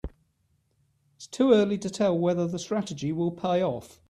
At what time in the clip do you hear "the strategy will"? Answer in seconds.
2.47-3.29